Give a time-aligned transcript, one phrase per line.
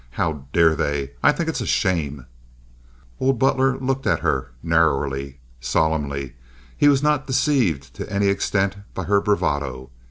[0.17, 1.11] How dare they!
[1.21, 2.25] I think it's a shame!"
[3.19, 6.33] Old Butler looked at her narrowly, solemnly.
[6.75, 9.91] He was not deceived to any extent by her bravado.